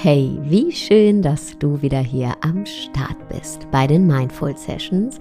Hey, 0.00 0.36
wie 0.42 0.72
schön, 0.72 1.22
dass 1.22 1.56
du 1.58 1.80
wieder 1.80 2.00
hier 2.00 2.34
am 2.40 2.66
Start 2.66 3.28
bist 3.28 3.70
bei 3.70 3.86
den 3.86 4.04
Mindful 4.04 4.56
Sessions, 4.56 5.20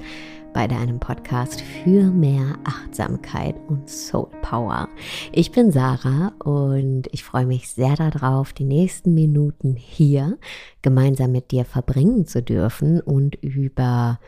bei 0.53 0.65
deinem 0.65 0.99
Podcast 0.99 1.61
für 1.61 2.09
mehr 2.09 2.57
Achtsamkeit 2.63 3.55
und 3.67 3.87
Soul 3.87 4.29
Power. 4.41 4.89
Ich 5.33 5.51
bin 5.51 5.71
Sarah 5.71 6.33
und 6.43 7.03
ich 7.11 7.23
freue 7.23 7.45
mich 7.45 7.69
sehr 7.69 7.95
darauf, 7.95 8.53
die 8.53 8.63
nächsten 8.63 9.13
Minuten 9.13 9.75
hier 9.75 10.39
gemeinsam 10.81 11.31
mit 11.31 11.51
dir 11.51 11.65
verbringen 11.65 12.25
zu 12.25 12.41
dürfen 12.41 13.01
und 13.01 13.35
über 13.35 14.19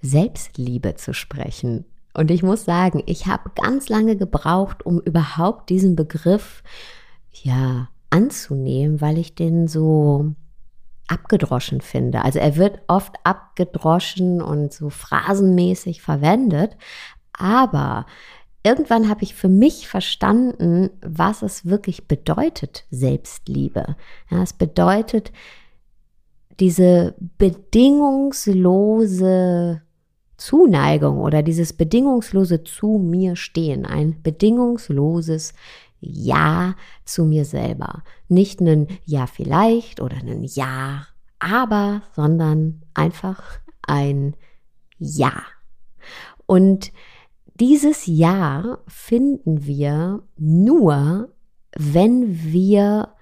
Selbstliebe 0.00 0.94
zu 0.94 1.12
sprechen. 1.12 1.84
Und 2.14 2.30
ich 2.30 2.42
muss 2.42 2.64
sagen, 2.64 3.02
ich 3.04 3.26
habe 3.26 3.50
ganz 3.54 3.90
lange 3.90 4.16
gebraucht, 4.16 4.86
um 4.86 4.98
überhaupt 5.00 5.68
diesen 5.68 5.94
Begriff, 5.94 6.62
ja, 7.32 7.88
anzunehmen, 8.12 9.00
weil 9.00 9.18
ich 9.18 9.34
den 9.34 9.66
so 9.66 10.34
abgedroschen 11.08 11.80
finde. 11.80 12.22
Also 12.22 12.38
er 12.38 12.54
wird 12.56 12.78
oft 12.86 13.16
abgedroschen 13.24 14.40
und 14.40 14.72
so 14.72 14.90
phrasenmäßig 14.90 16.02
verwendet, 16.02 16.76
aber 17.32 18.06
irgendwann 18.62 19.08
habe 19.08 19.24
ich 19.24 19.34
für 19.34 19.48
mich 19.48 19.88
verstanden, 19.88 20.90
was 21.00 21.42
es 21.42 21.66
wirklich 21.66 22.06
bedeutet, 22.06 22.84
Selbstliebe. 22.90 23.96
Ja, 24.30 24.42
es 24.42 24.52
bedeutet 24.52 25.32
diese 26.60 27.16
bedingungslose 27.38 29.80
Zuneigung 30.36 31.20
oder 31.20 31.42
dieses 31.42 31.72
bedingungslose 31.72 32.62
zu 32.64 32.98
mir 32.98 33.36
stehen, 33.36 33.86
ein 33.86 34.20
bedingungsloses 34.22 35.54
ja 36.02 36.74
zu 37.04 37.24
mir 37.24 37.44
selber. 37.44 38.02
Nicht 38.28 38.60
ein 38.60 38.88
Ja 39.04 39.26
vielleicht 39.26 40.00
oder 40.00 40.16
ein 40.16 40.44
Ja 40.44 41.06
aber, 41.42 42.02
sondern 42.14 42.82
einfach 42.94 43.42
ein 43.82 44.36
Ja. 44.98 45.32
Und 46.46 46.92
dieses 47.58 48.06
Ja 48.06 48.78
finden 48.86 49.64
wir 49.66 50.22
nur, 50.36 51.32
wenn 51.76 52.52
wir 52.52 53.14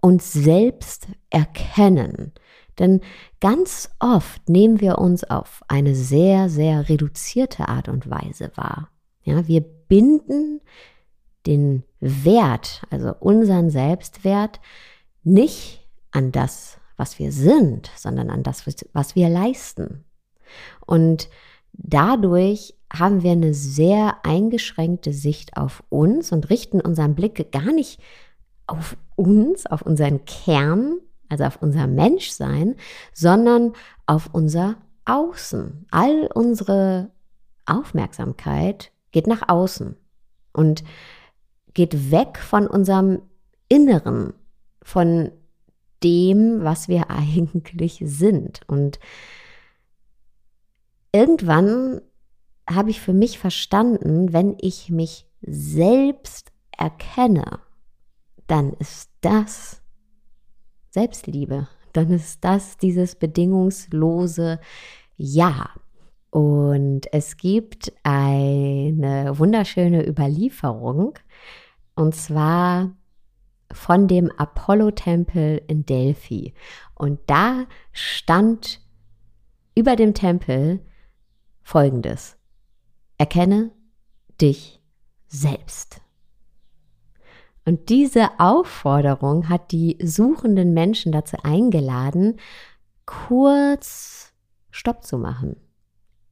uns 0.00 0.32
selbst 0.32 1.08
erkennen. 1.30 2.32
Denn 2.78 3.00
ganz 3.40 3.90
oft 4.00 4.48
nehmen 4.48 4.80
wir 4.80 4.98
uns 4.98 5.24
auf 5.24 5.62
eine 5.68 5.94
sehr, 5.94 6.48
sehr 6.48 6.88
reduzierte 6.88 7.68
Art 7.68 7.88
und 7.88 8.10
Weise 8.10 8.50
wahr. 8.56 8.90
Ja, 9.22 9.46
wir 9.46 9.60
binden 9.60 10.60
den 11.46 11.84
Wert, 12.00 12.82
also 12.90 13.14
unseren 13.20 13.70
Selbstwert, 13.70 14.60
nicht 15.22 15.86
an 16.10 16.32
das, 16.32 16.78
was 16.96 17.18
wir 17.18 17.32
sind, 17.32 17.90
sondern 17.96 18.30
an 18.30 18.42
das, 18.42 18.66
was 18.92 19.14
wir 19.14 19.28
leisten. 19.28 20.04
Und 20.86 21.28
dadurch 21.72 22.74
haben 22.92 23.22
wir 23.22 23.32
eine 23.32 23.54
sehr 23.54 24.18
eingeschränkte 24.24 25.12
Sicht 25.12 25.56
auf 25.56 25.82
uns 25.88 26.30
und 26.32 26.50
richten 26.50 26.80
unseren 26.80 27.14
Blick 27.14 27.50
gar 27.50 27.72
nicht 27.72 28.00
auf 28.66 28.96
uns, 29.16 29.66
auf 29.66 29.82
unseren 29.82 30.24
Kern, 30.24 30.98
also 31.28 31.44
auf 31.44 31.60
unser 31.60 31.86
Menschsein, 31.86 32.76
sondern 33.12 33.72
auf 34.06 34.30
unser 34.32 34.76
Außen. 35.04 35.86
All 35.90 36.28
unsere 36.32 37.10
Aufmerksamkeit 37.66 38.92
geht 39.10 39.26
nach 39.26 39.48
außen. 39.48 39.96
Und 40.52 40.84
geht 41.74 42.10
weg 42.10 42.38
von 42.38 42.66
unserem 42.66 43.22
Inneren, 43.68 44.34
von 44.82 45.32
dem, 46.02 46.62
was 46.62 46.88
wir 46.88 47.10
eigentlich 47.10 48.02
sind. 48.04 48.60
Und 48.66 48.98
irgendwann 51.12 52.00
habe 52.68 52.90
ich 52.90 53.00
für 53.00 53.12
mich 53.12 53.38
verstanden, 53.38 54.32
wenn 54.32 54.56
ich 54.60 54.90
mich 54.90 55.26
selbst 55.42 56.52
erkenne, 56.76 57.60
dann 58.46 58.72
ist 58.74 59.10
das 59.20 59.82
Selbstliebe. 60.90 61.68
Dann 61.92 62.10
ist 62.10 62.44
das 62.44 62.76
dieses 62.76 63.14
bedingungslose 63.14 64.60
Ja. 65.16 65.70
Und 66.30 67.02
es 67.12 67.36
gibt 67.36 67.92
eine 68.02 69.38
wunderschöne 69.38 70.04
Überlieferung, 70.04 71.14
und 71.94 72.14
zwar 72.14 72.96
von 73.72 74.08
dem 74.08 74.30
Apollo-Tempel 74.36 75.62
in 75.66 75.84
Delphi. 75.84 76.54
Und 76.94 77.20
da 77.26 77.64
stand 77.92 78.80
über 79.74 79.96
dem 79.96 80.14
Tempel 80.14 80.80
folgendes. 81.62 82.36
Erkenne 83.18 83.72
dich 84.40 84.80
selbst. 85.28 86.00
Und 87.64 87.88
diese 87.88 88.38
Aufforderung 88.38 89.48
hat 89.48 89.72
die 89.72 89.98
suchenden 90.02 90.74
Menschen 90.74 91.12
dazu 91.12 91.38
eingeladen, 91.42 92.38
kurz 93.06 94.32
Stopp 94.70 95.04
zu 95.04 95.18
machen, 95.18 95.56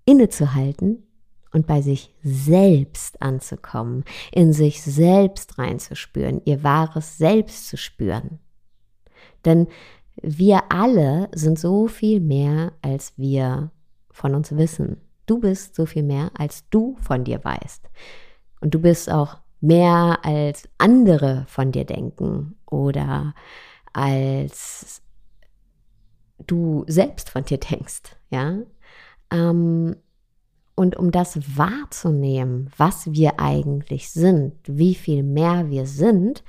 innezuhalten 0.04 1.06
und 1.52 1.66
bei 1.66 1.82
sich 1.82 2.14
selbst 2.22 3.20
anzukommen, 3.20 4.04
in 4.32 4.52
sich 4.52 4.82
selbst 4.82 5.58
reinzuspüren, 5.58 6.40
ihr 6.44 6.62
wahres 6.62 7.18
Selbst 7.18 7.68
zu 7.68 7.76
spüren. 7.76 8.38
Denn 9.44 9.68
wir 10.20 10.70
alle 10.70 11.28
sind 11.32 11.58
so 11.58 11.86
viel 11.86 12.20
mehr, 12.20 12.72
als 12.82 13.12
wir 13.16 13.70
von 14.10 14.34
uns 14.34 14.56
wissen. 14.56 14.98
Du 15.26 15.38
bist 15.40 15.74
so 15.74 15.86
viel 15.86 16.02
mehr, 16.02 16.30
als 16.36 16.68
du 16.70 16.96
von 17.00 17.24
dir 17.24 17.42
weißt. 17.42 17.88
Und 18.60 18.74
du 18.74 18.80
bist 18.80 19.10
auch 19.10 19.38
mehr, 19.60 20.18
als 20.22 20.68
andere 20.78 21.44
von 21.48 21.72
dir 21.72 21.84
denken 21.84 22.56
oder 22.66 23.34
als 23.92 25.02
du 26.46 26.84
selbst 26.88 27.30
von 27.30 27.44
dir 27.44 27.58
denkst, 27.58 28.16
ja. 28.30 28.58
Ähm, 29.30 29.96
und 30.74 30.96
um 30.96 31.10
das 31.10 31.56
wahrzunehmen, 31.56 32.70
was 32.76 33.12
wir 33.12 33.38
eigentlich 33.38 34.10
sind, 34.10 34.54
wie 34.66 34.94
viel 34.94 35.22
mehr 35.22 35.70
wir 35.70 35.86
sind, 35.86 36.42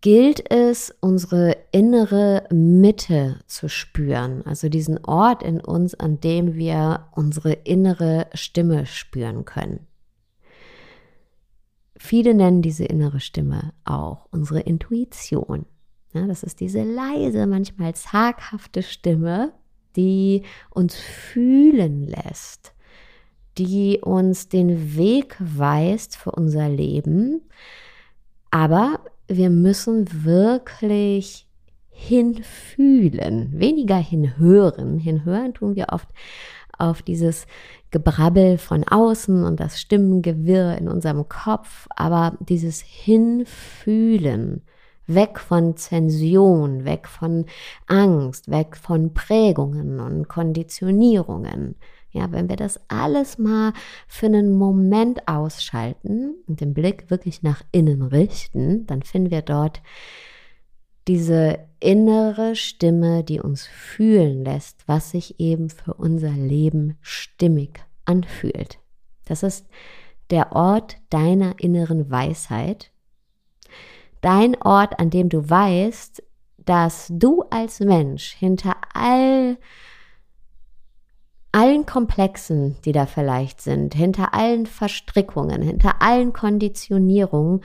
gilt 0.00 0.50
es, 0.50 0.94
unsere 1.00 1.56
innere 1.72 2.46
Mitte 2.50 3.40
zu 3.46 3.68
spüren, 3.68 4.44
also 4.46 4.68
diesen 4.68 5.04
Ort 5.04 5.42
in 5.42 5.60
uns, 5.60 5.94
an 5.94 6.20
dem 6.20 6.54
wir 6.54 7.08
unsere 7.12 7.52
innere 7.52 8.26
Stimme 8.32 8.86
spüren 8.86 9.44
können. 9.44 9.86
Viele 11.96 12.32
nennen 12.32 12.62
diese 12.62 12.86
innere 12.86 13.20
Stimme 13.20 13.74
auch 13.84 14.26
unsere 14.30 14.60
Intuition. 14.60 15.66
Ja, 16.14 16.26
das 16.26 16.42
ist 16.42 16.60
diese 16.60 16.82
leise, 16.82 17.46
manchmal 17.46 17.94
zaghafte 17.94 18.82
Stimme, 18.82 19.52
die 19.96 20.42
uns 20.70 20.94
fühlen 20.96 22.06
lässt, 22.06 22.74
die 23.58 24.00
uns 24.02 24.48
den 24.48 24.96
Weg 24.96 25.36
weist 25.38 26.16
für 26.16 26.32
unser 26.32 26.68
Leben. 26.68 27.42
Aber 28.50 29.00
wir 29.28 29.50
müssen 29.50 30.24
wirklich 30.24 31.46
hinfühlen, 31.90 33.50
weniger 33.52 33.98
hinhören. 33.98 34.98
Hinhören 34.98 35.54
tun 35.54 35.76
wir 35.76 35.88
oft 35.90 36.08
auf 36.78 37.02
dieses 37.02 37.46
Gebrabbel 37.90 38.56
von 38.58 38.84
außen 38.84 39.44
und 39.44 39.60
das 39.60 39.80
Stimmengewirr 39.80 40.78
in 40.78 40.88
unserem 40.88 41.28
Kopf, 41.28 41.86
aber 41.94 42.36
dieses 42.40 42.80
Hinfühlen, 42.80 44.62
weg 45.14 45.38
von 45.38 45.76
Zension, 45.76 46.84
weg 46.84 47.08
von 47.08 47.46
Angst, 47.86 48.50
weg 48.50 48.76
von 48.76 49.14
Prägungen 49.14 50.00
und 50.00 50.28
Konditionierungen. 50.28 51.76
Ja, 52.12 52.32
wenn 52.32 52.48
wir 52.48 52.56
das 52.56 52.80
alles 52.88 53.38
mal 53.38 53.72
für 54.08 54.26
einen 54.26 54.52
Moment 54.52 55.28
ausschalten 55.28 56.34
und 56.48 56.60
den 56.60 56.74
Blick 56.74 57.10
wirklich 57.10 57.42
nach 57.42 57.62
innen 57.70 58.02
richten, 58.02 58.86
dann 58.86 59.02
finden 59.02 59.30
wir 59.30 59.42
dort 59.42 59.80
diese 61.06 61.58
innere 61.78 62.56
Stimme, 62.56 63.24
die 63.24 63.40
uns 63.40 63.66
fühlen 63.66 64.44
lässt, 64.44 64.86
was 64.86 65.10
sich 65.10 65.40
eben 65.40 65.70
für 65.70 65.94
unser 65.94 66.30
Leben 66.30 66.98
stimmig 67.00 67.80
anfühlt. 68.04 68.78
Das 69.24 69.42
ist 69.42 69.66
der 70.30 70.52
Ort 70.52 70.96
deiner 71.10 71.58
inneren 71.58 72.10
Weisheit, 72.10 72.92
dein 74.20 74.60
Ort, 74.62 74.98
an 74.98 75.10
dem 75.10 75.28
du 75.28 75.48
weißt, 75.48 76.22
dass 76.58 77.06
du 77.10 77.42
als 77.50 77.80
Mensch 77.80 78.32
hinter 78.32 78.76
all 78.94 79.58
allen 81.52 81.84
Komplexen, 81.84 82.76
die 82.84 82.92
da 82.92 83.06
vielleicht 83.06 83.60
sind, 83.60 83.94
hinter 83.94 84.34
allen 84.34 84.66
Verstrickungen, 84.66 85.62
hinter 85.62 86.00
allen 86.00 86.32
Konditionierungen 86.32 87.62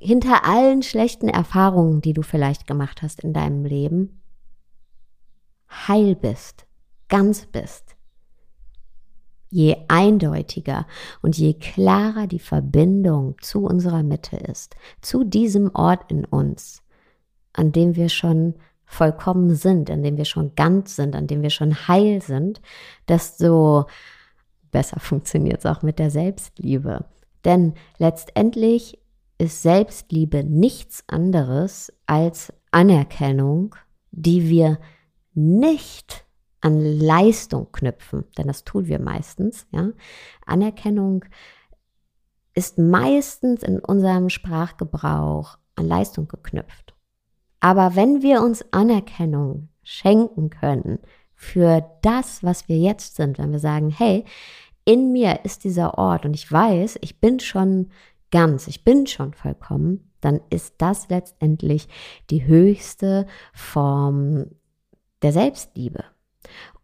hinter 0.00 0.44
allen 0.44 0.82
schlechten 0.82 1.28
Erfahrungen, 1.28 2.00
die 2.00 2.14
du 2.14 2.22
vielleicht 2.22 2.66
gemacht 2.66 3.02
hast 3.02 3.20
in 3.20 3.32
deinem 3.32 3.64
Leben, 3.64 4.22
heil 5.68 6.16
bist, 6.16 6.66
ganz 7.08 7.46
bist. 7.46 7.89
Je 9.50 9.76
eindeutiger 9.88 10.86
und 11.22 11.36
je 11.36 11.54
klarer 11.54 12.26
die 12.26 12.38
Verbindung 12.38 13.36
zu 13.40 13.64
unserer 13.64 14.02
Mitte 14.02 14.36
ist, 14.36 14.76
zu 15.00 15.24
diesem 15.24 15.74
Ort 15.74 16.10
in 16.10 16.24
uns, 16.24 16.82
an 17.52 17.72
dem 17.72 17.96
wir 17.96 18.08
schon 18.08 18.54
vollkommen 18.84 19.54
sind, 19.54 19.90
an 19.90 20.02
dem 20.02 20.16
wir 20.16 20.24
schon 20.24 20.54
ganz 20.56 20.96
sind, 20.96 21.14
an 21.14 21.26
dem 21.26 21.42
wir 21.42 21.50
schon 21.50 21.88
heil 21.88 22.22
sind, 22.22 22.60
desto 23.08 23.86
besser 24.70 25.00
funktioniert 25.00 25.60
es 25.60 25.66
auch 25.66 25.82
mit 25.82 25.98
der 25.98 26.10
Selbstliebe. 26.10 27.04
Denn 27.44 27.74
letztendlich 27.98 28.98
ist 29.38 29.62
Selbstliebe 29.62 30.44
nichts 30.44 31.04
anderes 31.06 31.92
als 32.06 32.52
Anerkennung, 32.70 33.74
die 34.10 34.48
wir 34.48 34.78
nicht 35.34 36.24
an 36.60 36.80
Leistung 36.80 37.72
knüpfen, 37.72 38.24
denn 38.36 38.46
das 38.46 38.64
tun 38.64 38.86
wir 38.86 39.00
meistens. 39.00 39.66
Ja? 39.70 39.90
Anerkennung 40.46 41.24
ist 42.54 42.78
meistens 42.78 43.62
in 43.62 43.78
unserem 43.78 44.28
Sprachgebrauch 44.28 45.58
an 45.76 45.86
Leistung 45.86 46.28
geknüpft. 46.28 46.94
Aber 47.60 47.94
wenn 47.94 48.22
wir 48.22 48.42
uns 48.42 48.64
Anerkennung 48.72 49.68
schenken 49.82 50.50
können 50.50 50.98
für 51.34 51.84
das, 52.02 52.42
was 52.42 52.68
wir 52.68 52.76
jetzt 52.76 53.16
sind, 53.16 53.38
wenn 53.38 53.52
wir 53.52 53.58
sagen, 53.58 53.90
hey, 53.90 54.24
in 54.84 55.12
mir 55.12 55.44
ist 55.44 55.64
dieser 55.64 55.98
Ort 55.98 56.24
und 56.24 56.34
ich 56.34 56.50
weiß, 56.50 56.98
ich 57.02 57.20
bin 57.20 57.40
schon 57.40 57.90
ganz, 58.30 58.66
ich 58.66 58.84
bin 58.84 59.06
schon 59.06 59.34
vollkommen, 59.34 60.10
dann 60.20 60.40
ist 60.50 60.74
das 60.78 61.08
letztendlich 61.08 61.88
die 62.30 62.44
höchste 62.46 63.26
Form 63.52 64.46
der 65.22 65.32
Selbstliebe. 65.32 66.04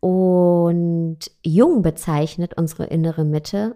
Und 0.06 1.19
Jung 1.43 1.82
bezeichnet 1.82 2.56
unsere 2.56 2.85
innere 2.85 3.25
Mitte 3.25 3.75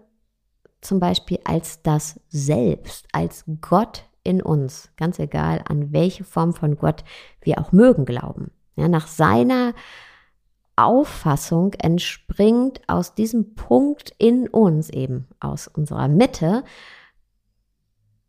zum 0.81 1.01
Beispiel 1.01 1.41
als 1.43 1.83
das 1.83 2.21
Selbst, 2.29 3.09
als 3.11 3.43
Gott 3.61 4.05
in 4.23 4.41
uns, 4.41 4.93
ganz 4.97 5.19
egal 5.19 5.65
an 5.69 5.93
welche 5.93 6.23
Form 6.23 6.53
von 6.53 6.77
Gott 6.77 7.03
wir 7.41 7.59
auch 7.59 7.73
mögen 7.73 8.05
glauben. 8.05 8.53
Ja, 8.77 8.87
nach 8.87 9.09
seiner 9.09 9.75
Auffassung 10.77 11.73
entspringt 11.73 12.81
aus 12.87 13.17
diesem 13.17 13.57
Punkt 13.57 14.15
in 14.19 14.47
uns 14.47 14.89
eben, 14.89 15.27
aus 15.41 15.67
unserer 15.67 16.07
Mitte, 16.07 16.63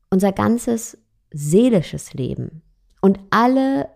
unser 0.09 0.31
ganzes 0.31 0.97
seelisches 1.29 2.15
Leben. 2.15 2.63
Und 2.99 3.19
alle 3.29 3.89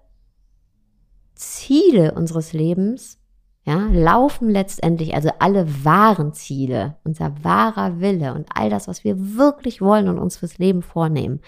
Ziele 1.33 2.13
unseres 2.13 2.53
Lebens 2.53 3.17
ja, 3.65 3.87
laufen 3.91 4.49
letztendlich, 4.49 5.15
also 5.15 5.29
alle 5.39 5.83
wahren 5.83 6.33
Ziele, 6.33 6.97
unser 7.03 7.43
wahrer 7.43 7.99
Wille 7.99 8.33
und 8.35 8.47
all 8.53 8.69
das, 8.69 8.87
was 8.87 9.03
wir 9.03 9.35
wirklich 9.35 9.81
wollen 9.81 10.07
und 10.07 10.19
uns 10.19 10.37
fürs 10.37 10.59
Leben 10.59 10.83
vornehmen, 10.83 11.41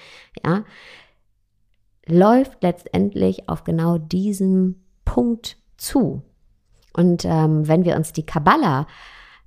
ja, 0.43 0.63
läuft 2.07 2.63
letztendlich 2.63 3.47
auf 3.49 3.63
genau 3.63 3.99
diesem 3.99 4.81
Punkt 5.05 5.57
zu. 5.77 6.23
Und 6.93 7.23
ähm, 7.25 7.67
wenn 7.67 7.85
wir 7.85 7.95
uns 7.95 8.13
die 8.13 8.25
Kabbala 8.25 8.87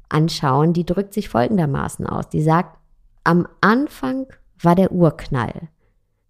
anschauen, 0.08 0.72
die 0.72 0.86
drückt 0.86 1.14
sich 1.14 1.28
folgendermaßen 1.28 2.06
aus. 2.06 2.28
Die 2.28 2.42
sagt, 2.42 2.78
am 3.24 3.48
Anfang 3.60 4.26
war 4.60 4.76
der 4.76 4.92
Urknall. 4.92 5.68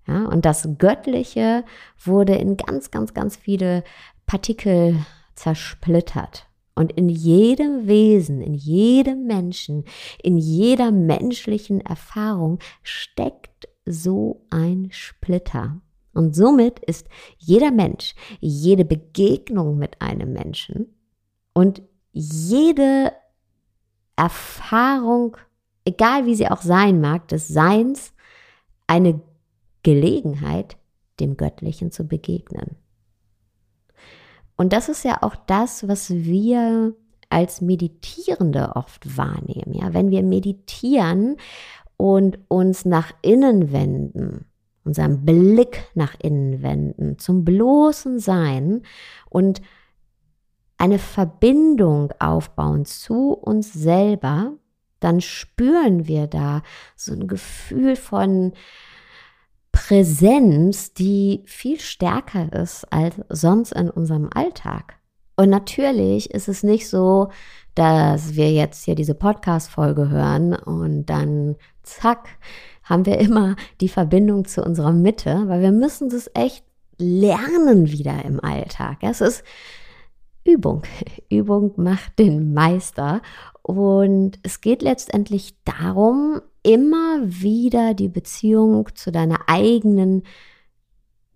Ja, 0.06 0.24
und 0.24 0.44
das 0.44 0.68
Göttliche 0.78 1.64
wurde 2.02 2.34
in 2.34 2.56
ganz, 2.56 2.90
ganz, 2.90 3.12
ganz 3.12 3.36
viele 3.36 3.84
Partikel 4.26 4.96
zersplittert. 5.40 6.46
Und 6.74 6.92
in 6.92 7.08
jedem 7.08 7.86
Wesen, 7.86 8.40
in 8.40 8.54
jedem 8.54 9.26
Menschen, 9.26 9.84
in 10.22 10.38
jeder 10.38 10.92
menschlichen 10.92 11.80
Erfahrung 11.80 12.58
steckt 12.82 13.68
so 13.84 14.46
ein 14.50 14.88
Splitter. 14.90 15.80
Und 16.12 16.34
somit 16.34 16.78
ist 16.80 17.08
jeder 17.38 17.70
Mensch, 17.70 18.14
jede 18.40 18.84
Begegnung 18.84 19.78
mit 19.78 20.00
einem 20.00 20.32
Menschen 20.32 20.94
und 21.52 21.82
jede 22.12 23.12
Erfahrung, 24.16 25.36
egal 25.84 26.26
wie 26.26 26.34
sie 26.34 26.48
auch 26.48 26.62
sein 26.62 27.00
mag, 27.00 27.28
des 27.28 27.48
Seins, 27.48 28.12
eine 28.86 29.20
Gelegenheit, 29.82 30.76
dem 31.20 31.36
Göttlichen 31.36 31.90
zu 31.90 32.06
begegnen. 32.06 32.76
Und 34.60 34.74
das 34.74 34.90
ist 34.90 35.06
ja 35.06 35.22
auch 35.22 35.36
das, 35.46 35.88
was 35.88 36.10
wir 36.10 36.94
als 37.30 37.62
Meditierende 37.62 38.72
oft 38.74 39.16
wahrnehmen. 39.16 39.72
Ja, 39.72 39.94
wenn 39.94 40.10
wir 40.10 40.22
meditieren 40.22 41.38
und 41.96 42.38
uns 42.48 42.84
nach 42.84 43.10
innen 43.22 43.72
wenden, 43.72 44.44
unseren 44.84 45.24
Blick 45.24 45.84
nach 45.94 46.14
innen 46.20 46.60
wenden, 46.60 47.18
zum 47.18 47.42
bloßen 47.42 48.18
Sein 48.18 48.82
und 49.30 49.62
eine 50.76 50.98
Verbindung 50.98 52.12
aufbauen 52.18 52.84
zu 52.84 53.32
uns 53.32 53.72
selber, 53.72 54.52
dann 54.98 55.22
spüren 55.22 56.06
wir 56.06 56.26
da 56.26 56.60
so 56.96 57.14
ein 57.14 57.28
Gefühl 57.28 57.96
von 57.96 58.52
Präsenz, 59.72 60.92
die 60.94 61.42
viel 61.46 61.80
stärker 61.80 62.52
ist 62.52 62.84
als 62.92 63.16
sonst 63.28 63.72
in 63.72 63.90
unserem 63.90 64.28
Alltag. 64.34 64.96
Und 65.36 65.50
natürlich 65.50 66.30
ist 66.32 66.48
es 66.48 66.62
nicht 66.62 66.88
so, 66.88 67.28
dass 67.74 68.34
wir 68.34 68.52
jetzt 68.52 68.84
hier 68.84 68.94
diese 68.94 69.14
Podcast-Folge 69.14 70.10
hören 70.10 70.54
und 70.54 71.06
dann 71.06 71.56
zack, 71.82 72.28
haben 72.82 73.06
wir 73.06 73.18
immer 73.18 73.56
die 73.80 73.88
Verbindung 73.88 74.44
zu 74.44 74.62
unserer 74.62 74.92
Mitte, 74.92 75.44
weil 75.46 75.62
wir 75.62 75.72
müssen 75.72 76.10
das 76.10 76.30
echt 76.34 76.64
lernen 76.98 77.90
wieder 77.90 78.24
im 78.24 78.42
Alltag. 78.44 78.98
Es 79.00 79.20
ist 79.20 79.44
Übung. 80.44 80.82
Übung 81.30 81.72
macht 81.76 82.18
den 82.18 82.52
Meister. 82.52 83.22
Und 83.62 84.38
es 84.42 84.60
geht 84.60 84.82
letztendlich 84.82 85.54
darum, 85.64 86.40
immer 86.62 87.20
wieder 87.22 87.94
die 87.94 88.08
Beziehung 88.08 88.88
zu 88.94 89.12
deiner 89.12 89.48
eigenen 89.48 90.22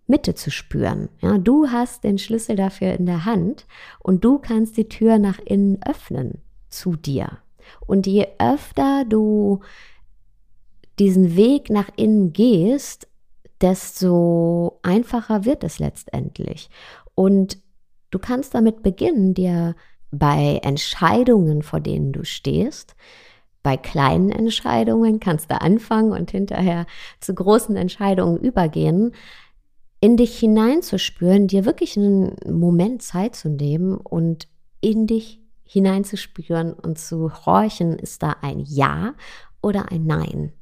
Mitte 0.06 0.34
zu 0.34 0.50
spüren. 0.50 1.08
Ja, 1.20 1.38
du 1.38 1.68
hast 1.68 2.04
den 2.04 2.18
Schlüssel 2.18 2.56
dafür 2.56 2.92
in 2.94 3.06
der 3.06 3.24
Hand 3.24 3.66
und 4.00 4.24
du 4.24 4.38
kannst 4.38 4.76
die 4.76 4.88
Tür 4.88 5.18
nach 5.18 5.38
innen 5.38 5.80
öffnen 5.82 6.42
zu 6.68 6.96
dir. 6.96 7.38
Und 7.86 8.06
je 8.06 8.26
öfter 8.38 9.04
du 9.06 9.60
diesen 10.98 11.36
Weg 11.36 11.70
nach 11.70 11.88
innen 11.96 12.32
gehst, 12.32 13.08
desto 13.60 14.78
einfacher 14.82 15.44
wird 15.44 15.64
es 15.64 15.78
letztendlich. 15.78 16.68
Und 17.14 17.58
du 18.10 18.18
kannst 18.18 18.54
damit 18.54 18.82
beginnen, 18.82 19.34
dir 19.34 19.74
bei 20.18 20.60
Entscheidungen, 20.62 21.62
vor 21.62 21.80
denen 21.80 22.12
du 22.12 22.24
stehst, 22.24 22.94
bei 23.62 23.76
kleinen 23.78 24.30
Entscheidungen 24.30 25.20
kannst 25.20 25.50
du 25.50 25.60
anfangen 25.60 26.12
und 26.12 26.30
hinterher 26.30 26.86
zu 27.20 27.34
großen 27.34 27.76
Entscheidungen 27.76 28.38
übergehen, 28.38 29.12
in 30.00 30.18
dich 30.18 30.38
hineinzuspüren, 30.38 31.46
dir 31.46 31.64
wirklich 31.64 31.96
einen 31.96 32.36
Moment 32.46 33.00
Zeit 33.00 33.34
zu 33.34 33.48
nehmen 33.48 33.96
und 33.96 34.48
in 34.82 35.06
dich 35.06 35.40
hineinzuspüren 35.62 36.74
und 36.74 36.98
zu 36.98 37.32
horchen, 37.46 37.98
ist 37.98 38.22
da 38.22 38.36
ein 38.42 38.60
Ja 38.60 39.14
oder 39.62 39.90
ein 39.90 40.04
Nein? 40.04 40.52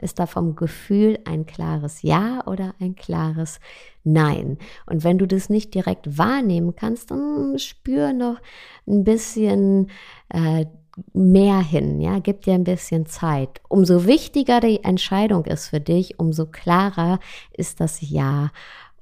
Ist 0.00 0.18
da 0.18 0.26
vom 0.26 0.56
Gefühl 0.56 1.18
ein 1.24 1.46
klares 1.46 2.02
Ja 2.02 2.42
oder 2.46 2.74
ein 2.80 2.94
klares 2.94 3.60
Nein? 4.04 4.58
Und 4.86 5.04
wenn 5.04 5.18
du 5.18 5.26
das 5.26 5.48
nicht 5.48 5.74
direkt 5.74 6.18
wahrnehmen 6.18 6.74
kannst, 6.74 7.10
dann 7.10 7.58
spür 7.58 8.12
noch 8.12 8.40
ein 8.86 9.04
bisschen 9.04 9.90
äh, 10.30 10.66
mehr 11.12 11.58
hin, 11.60 12.00
ja, 12.00 12.18
gib 12.20 12.42
dir 12.42 12.54
ein 12.54 12.64
bisschen 12.64 13.06
Zeit. 13.06 13.60
Umso 13.68 14.06
wichtiger 14.06 14.60
die 14.60 14.82
Entscheidung 14.82 15.44
ist 15.44 15.68
für 15.68 15.80
dich, 15.80 16.18
umso 16.18 16.46
klarer 16.46 17.18
ist 17.52 17.80
das 17.80 17.98
Ja 18.00 18.50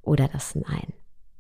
oder 0.03 0.29
das 0.29 0.55
Nein. 0.55 0.93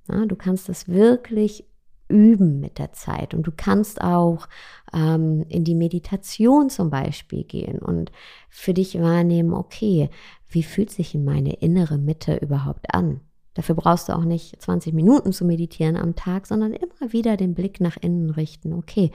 Ja, 0.08 0.26
du 0.26 0.36
kannst 0.36 0.68
das 0.68 0.88
wirklich 0.88 1.64
üben 2.08 2.60
mit 2.60 2.78
der 2.78 2.92
Zeit 2.92 3.34
und 3.34 3.46
du 3.46 3.52
kannst 3.56 4.00
auch 4.00 4.48
ähm, 4.92 5.44
in 5.48 5.64
die 5.64 5.74
Meditation 5.74 6.70
zum 6.70 6.90
Beispiel 6.90 7.44
gehen 7.44 7.78
und 7.78 8.12
für 8.50 8.74
dich 8.74 9.00
wahrnehmen, 9.00 9.52
okay, 9.54 10.10
wie 10.48 10.62
fühlt 10.62 10.90
sich 10.90 11.14
meine 11.14 11.54
innere 11.54 11.98
Mitte 11.98 12.36
überhaupt 12.36 12.94
an? 12.94 13.20
Dafür 13.54 13.76
brauchst 13.76 14.08
du 14.08 14.14
auch 14.14 14.24
nicht 14.24 14.60
20 14.60 14.92
Minuten 14.92 15.32
zu 15.32 15.44
meditieren 15.44 15.96
am 15.96 16.16
Tag, 16.16 16.46
sondern 16.46 16.72
immer 16.72 17.12
wieder 17.12 17.36
den 17.36 17.54
Blick 17.54 17.80
nach 17.80 17.96
innen 17.96 18.30
richten. 18.30 18.72
Okay, 18.72 19.12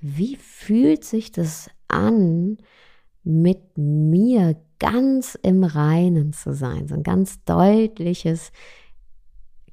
wie 0.00 0.36
fühlt 0.36 1.04
sich 1.04 1.30
das 1.32 1.70
an, 1.88 2.58
mit 3.22 3.76
mir 3.76 4.56
ganz 4.78 5.36
im 5.42 5.64
Reinen 5.64 6.32
zu 6.32 6.52
sein, 6.52 6.86
so 6.86 6.94
ein 6.94 7.02
ganz 7.02 7.42
deutliches 7.44 8.52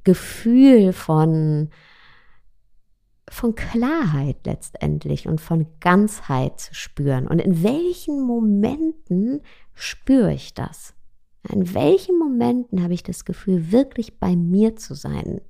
Gefühl 0.03 0.91
von, 0.91 1.69
von 3.33 3.55
Klarheit 3.55 4.37
letztendlich 4.45 5.27
und 5.27 5.41
von 5.41 5.67
Ganzheit 5.79 6.59
zu 6.59 6.73
spüren. 6.73 7.27
Und 7.27 7.39
in 7.39 7.63
welchen 7.63 8.21
Momenten 8.21 9.41
spüre 9.73 10.33
ich 10.33 10.53
das? 10.53 10.93
In 11.49 11.73
welchen 11.73 12.17
Momenten 12.17 12.81
habe 12.83 12.93
ich 12.93 13.03
das 13.03 13.25
Gefühl, 13.25 13.71
wirklich 13.71 14.19
bei 14.19 14.35
mir 14.35 14.75
zu 14.75 14.93
sein? 14.93 15.41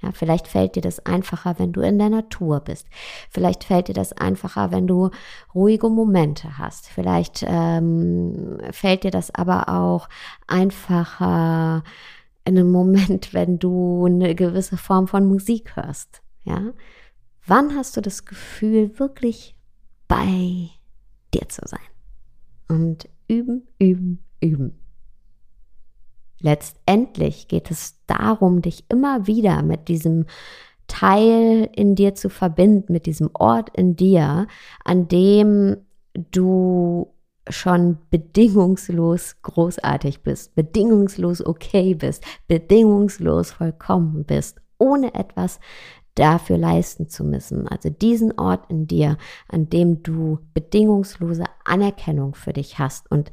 Ja, 0.00 0.12
vielleicht 0.12 0.46
fällt 0.46 0.76
dir 0.76 0.80
das 0.80 1.04
einfacher, 1.06 1.58
wenn 1.58 1.72
du 1.72 1.80
in 1.80 1.98
der 1.98 2.08
Natur 2.08 2.60
bist. 2.60 2.86
Vielleicht 3.30 3.64
fällt 3.64 3.88
dir 3.88 3.94
das 3.94 4.12
einfacher, 4.12 4.70
wenn 4.70 4.86
du 4.86 5.10
ruhige 5.54 5.88
Momente 5.88 6.56
hast. 6.56 6.88
Vielleicht 6.88 7.44
ähm, 7.46 8.58
fällt 8.70 9.02
dir 9.02 9.10
das 9.10 9.34
aber 9.34 9.68
auch 9.68 10.08
einfacher 10.46 11.82
in 12.44 12.58
einem 12.58 12.70
Moment, 12.70 13.32
wenn 13.34 13.58
du 13.58 14.06
eine 14.06 14.34
gewisse 14.34 14.76
Form 14.76 15.08
von 15.08 15.26
Musik 15.26 15.74
hörst. 15.76 16.22
Ja, 16.44 16.72
wann 17.48 17.74
hast 17.74 17.96
du 17.96 18.00
das 18.00 18.24
Gefühl, 18.24 18.98
wirklich 18.98 19.56
bei 20.06 20.70
dir 21.34 21.48
zu 21.48 21.62
sein? 21.64 21.80
Und 22.68 23.08
üben, 23.28 23.66
üben, 23.78 24.22
üben. 24.40 24.78
Letztendlich 26.40 27.48
geht 27.48 27.70
es 27.70 27.96
darum, 28.06 28.62
dich 28.62 28.84
immer 28.88 29.26
wieder 29.26 29.62
mit 29.62 29.88
diesem 29.88 30.26
Teil 30.86 31.68
in 31.74 31.94
dir 31.94 32.14
zu 32.14 32.30
verbinden, 32.30 32.92
mit 32.92 33.06
diesem 33.06 33.30
Ort 33.34 33.70
in 33.76 33.96
dir, 33.96 34.46
an 34.84 35.08
dem 35.08 35.76
du 36.30 37.12
schon 37.48 37.98
bedingungslos 38.10 39.36
großartig 39.42 40.22
bist, 40.22 40.54
bedingungslos 40.54 41.44
okay 41.44 41.94
bist, 41.94 42.24
bedingungslos 42.46 43.52
vollkommen 43.52 44.24
bist, 44.24 44.60
ohne 44.78 45.14
etwas 45.14 45.58
dafür 46.18 46.58
leisten 46.58 47.08
zu 47.08 47.24
müssen. 47.24 47.68
Also 47.68 47.90
diesen 47.90 48.38
Ort 48.38 48.70
in 48.70 48.86
dir, 48.86 49.16
an 49.48 49.68
dem 49.68 50.02
du 50.02 50.38
bedingungslose 50.54 51.44
Anerkennung 51.64 52.34
für 52.34 52.52
dich 52.52 52.78
hast 52.78 53.10
und 53.10 53.30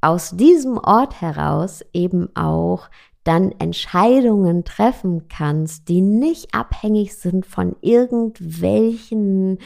aus 0.00 0.30
diesem 0.30 0.78
Ort 0.78 1.20
heraus 1.20 1.84
eben 1.92 2.34
auch 2.34 2.88
dann 3.22 3.52
Entscheidungen 3.58 4.64
treffen 4.64 5.28
kannst, 5.28 5.88
die 5.88 6.00
nicht 6.00 6.54
abhängig 6.54 7.14
sind 7.16 7.44
von 7.44 7.76
irgendwelchen 7.82 9.58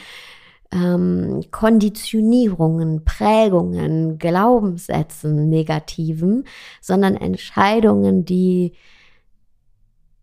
ähm, 0.73 1.41
Konditionierungen, 1.51 3.05
Prägungen, 3.05 4.17
Glaubenssätzen, 4.17 5.47
negativen, 5.49 6.43
sondern 6.81 7.15
Entscheidungen, 7.15 8.25
die 8.25 8.73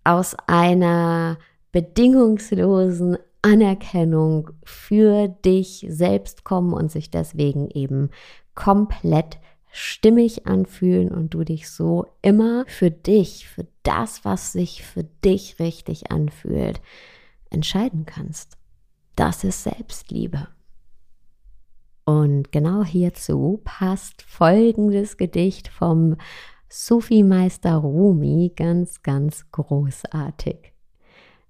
aus 0.05 0.37
einer 0.47 1.39
bedingungslosen 1.73 3.17
Anerkennung 3.43 4.51
für 4.65 5.29
dich 5.29 5.85
selbst 5.89 6.45
kommen 6.45 6.73
und 6.73 6.91
sich 6.91 7.11
deswegen 7.11 7.69
eben 7.71 8.11
komplett 8.55 9.39
stimmig 9.73 10.47
anfühlen 10.47 11.11
und 11.11 11.35
du 11.35 11.45
dich 11.45 11.71
so 11.71 12.07
immer 12.21 12.65
für 12.67 12.91
dich, 12.91 13.49
für 13.49 13.67
das, 13.83 14.25
was 14.25 14.53
sich 14.53 14.85
für 14.85 15.05
dich 15.25 15.59
richtig 15.59 16.13
anfühlt, 16.13 16.81
entscheiden 17.51 18.05
kannst. 18.05 18.59
Das 19.17 19.45
ist 19.45 19.65
Selbstliebe. 19.65 20.49
Und 22.05 22.53
genau 22.53 22.85
hierzu 22.85 23.61
passt 23.65 24.23
folgendes 24.23 25.17
Gedicht 25.17 25.69
vom 25.69 26.17
Sufi-Meister 26.75 27.75
Rumi 27.75 28.51
ganz, 28.57 29.03
ganz 29.03 29.45
großartig. 29.51 30.73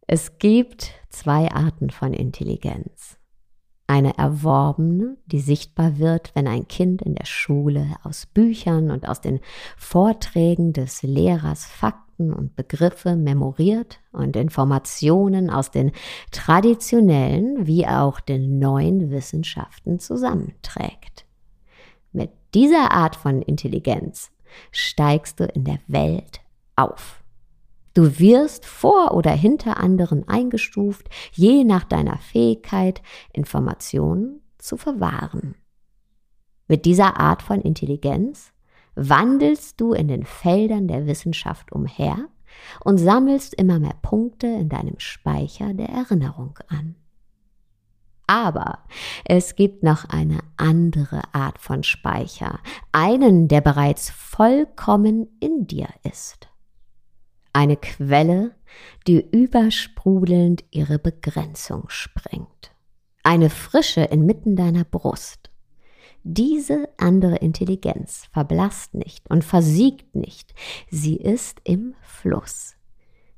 Es 0.09 0.39
gibt 0.41 0.91
zwei 1.11 1.49
Arten 1.53 1.91
von 1.91 2.13
Intelligenz 2.13 3.19
eine 3.87 4.19
erworbene, 4.19 5.17
die 5.27 5.39
sichtbar 5.39 5.99
wird, 5.99 6.35
wenn 6.35 6.49
ein 6.49 6.67
Kind 6.67 7.03
in 7.03 7.15
der 7.15 7.27
Schule 7.27 7.87
aus 8.03 8.27
Büchern 8.27 8.91
und 8.91 9.07
aus 9.07 9.21
den 9.21 9.39
Vorträgen 9.77 10.73
des 10.73 11.03
Lehrers 11.03 11.67
Fakten 11.67 12.33
und 12.33 12.57
Begriffe 12.57 13.15
memoriert 13.15 14.01
und 14.11 14.35
Informationen 14.35 15.51
aus 15.51 15.71
den 15.71 15.93
traditionellen 16.33 17.65
wie 17.69 17.87
auch 17.87 18.19
den 18.19 18.59
neuen 18.59 19.13
Wissenschaften 19.13 20.01
zusammenträgt. 20.01 21.27
Mit 22.11 22.31
dieser 22.55 22.91
Art 22.91 23.15
von 23.15 23.41
Intelligenz 23.41 24.33
steigst 24.71 25.41
du 25.41 25.45
in 25.45 25.65
der 25.65 25.79
Welt 25.87 26.41
auf. 26.77 27.23
Du 27.95 28.19
wirst 28.19 28.65
vor 28.65 29.13
oder 29.15 29.33
hinter 29.33 29.79
anderen 29.79 30.27
eingestuft, 30.27 31.09
je 31.33 31.65
nach 31.65 31.85
deiner 31.85 32.19
Fähigkeit, 32.19 33.03
Informationen 33.33 34.41
zu 34.59 34.77
verwahren. 34.77 35.57
Mit 36.69 36.87
dieser 36.87 37.21
Art 37.21 37.43
von 37.43 37.61
Intelligenz 37.61 38.53
wandelst 38.95 39.81
du 39.81 39.93
in 39.93 40.09
den 40.09 40.25
Feldern 40.25 40.89
der 40.89 41.07
Wissenschaft 41.07 41.73
umher 41.73 42.29
und 42.85 42.99
sammelst 42.99 43.55
immer 43.55 43.79
mehr 43.79 43.97
Punkte 44.01 44.47
in 44.47 44.69
deinem 44.69 44.99
Speicher 44.99 45.75
der 45.75 45.89
Erinnerung 45.89 46.59
an. 46.69 46.95
Aber 48.33 48.79
es 49.25 49.57
gibt 49.57 49.83
noch 49.83 50.07
eine 50.09 50.39
andere 50.57 51.23
Art 51.33 51.59
von 51.59 51.83
Speicher, 51.83 52.61
einen, 52.91 53.49
der 53.49 53.61
bereits 53.61 54.09
vollkommen 54.11 55.27
in 55.41 55.67
dir 55.67 55.89
ist 56.03 56.49
eine 57.53 57.77
Quelle, 57.77 58.55
die 59.07 59.21
übersprudelnd 59.21 60.65
ihre 60.71 60.99
Begrenzung 60.99 61.85
sprengt. 61.89 62.73
Eine 63.23 63.51
Frische 63.51 64.03
inmitten 64.03 64.57
deiner 64.57 64.85
Brust. 64.85 65.51
Diese 66.25 66.89
andere 66.99 67.37
Intelligenz 67.37 68.29
verblasst 68.33 68.95
nicht 68.95 69.29
und 69.29 69.45
versiegt 69.45 70.15
nicht. 70.15 70.55
Sie 70.91 71.17
ist 71.17 71.61
im 71.65 71.95
Fluss. 72.01 72.77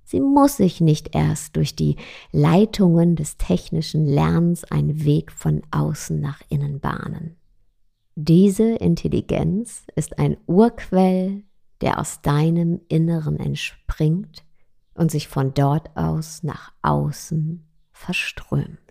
Sie 0.04 0.20
muss 0.20 0.58
sich 0.58 0.80
nicht 0.80 1.14
erst 1.14 1.56
durch 1.56 1.74
die 1.74 1.96
Leitungen 2.30 3.16
des 3.16 3.36
technischen 3.36 4.06
Lernens 4.06 4.64
einen 4.64 5.04
Weg 5.04 5.32
von 5.32 5.62
außen 5.70 6.20
nach 6.20 6.40
innen 6.48 6.80
bahnen. 6.80 7.36
Diese 8.14 8.74
Intelligenz 8.76 9.86
ist 9.96 10.18
ein 10.18 10.36
Urquell 10.46 11.42
der 11.80 11.98
aus 11.98 12.22
deinem 12.22 12.80
Inneren 12.88 13.38
entspringt 13.38 14.42
und 14.94 15.10
sich 15.10 15.28
von 15.28 15.52
dort 15.52 15.94
aus 15.96 16.42
nach 16.42 16.72
außen 16.82 17.62
verströmt. 17.92 18.83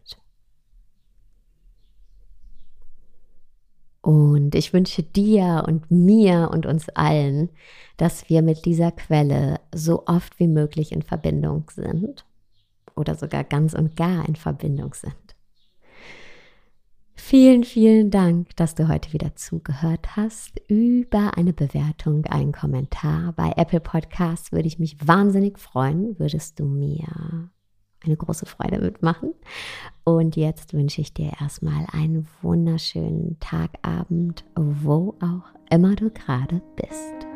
Und 4.03 4.53
ich 4.53 4.73
wünsche 4.73 5.01
dir 5.01 5.63
und 5.65 5.89
mir 5.89 6.49
und 6.51 6.65
uns 6.65 6.89
allen, 6.89 7.49
dass 7.95 8.27
wir 8.27 8.41
mit 8.41 8.65
dieser 8.65 8.91
Quelle 8.91 9.61
so 9.73 10.03
oft 10.07 10.37
wie 10.41 10.49
möglich 10.49 10.91
in 10.91 11.03
Verbindung 11.03 11.71
sind 11.73 12.25
oder 12.97 13.15
sogar 13.15 13.45
ganz 13.45 13.73
und 13.73 13.95
gar 13.95 14.27
in 14.27 14.35
Verbindung 14.35 14.93
sind. 14.93 15.15
Vielen, 17.15 17.63
vielen 17.63 18.11
Dank, 18.11 18.53
dass 18.57 18.75
du 18.75 18.89
heute 18.89 19.13
wieder 19.13 19.37
zugehört 19.37 20.17
hast. 20.17 20.59
Über 20.67 21.37
eine 21.37 21.53
Bewertung, 21.53 22.25
einen 22.25 22.51
Kommentar 22.51 23.31
bei 23.31 23.53
Apple 23.55 23.79
Podcasts 23.79 24.51
würde 24.51 24.67
ich 24.67 24.79
mich 24.79 24.97
wahnsinnig 25.07 25.57
freuen. 25.57 26.19
Würdest 26.19 26.59
du 26.59 26.65
mir 26.65 27.51
eine 28.03 28.17
große 28.17 28.45
Freude 28.45 28.79
mitmachen? 28.79 29.33
Und 30.03 30.35
jetzt 30.35 30.73
wünsche 30.73 31.01
ich 31.01 31.13
dir 31.13 31.31
erstmal 31.39 31.85
einen 31.91 32.27
wunderschönen 32.41 33.37
Tagabend, 33.39 34.43
wo 34.55 35.15
auch 35.21 35.45
immer 35.69 35.95
du 35.95 36.09
gerade 36.09 36.61
bist. 36.75 37.32